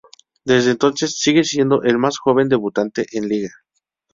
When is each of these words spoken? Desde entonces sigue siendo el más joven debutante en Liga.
Desde 0.45 0.71
entonces 0.71 1.15
sigue 1.19 1.43
siendo 1.43 1.83
el 1.83 1.99
más 1.99 2.17
joven 2.17 2.49
debutante 2.49 3.05
en 3.11 3.27
Liga. 3.29 3.51